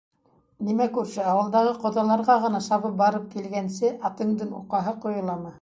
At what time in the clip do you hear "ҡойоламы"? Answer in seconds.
5.07-5.49